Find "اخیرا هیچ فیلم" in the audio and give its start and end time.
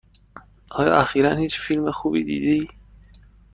1.01-1.91